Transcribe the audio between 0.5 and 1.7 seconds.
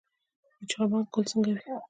د چهارمغز ګل څنګه وي؟